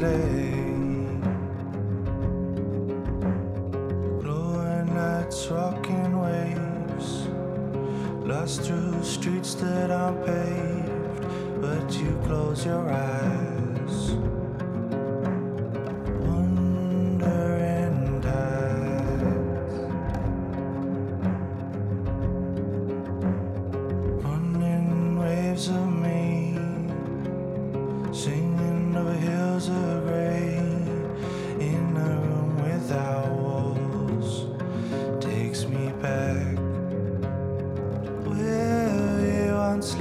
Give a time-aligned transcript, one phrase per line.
[0.00, 1.20] Blowing
[4.22, 7.28] Blue nights, rocking waves,
[8.26, 14.16] lost through streets that aren't paved, but you close your eyes.
[18.22, 19.74] Tides.
[24.24, 26.56] Running waves of me.
[28.12, 28.49] Sing
[39.94, 40.00] once.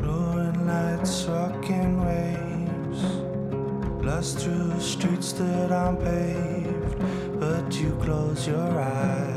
[0.00, 3.02] Blowing lights, rocking waves,
[4.04, 9.27] lost through streets that aren't paved, but you close your eyes.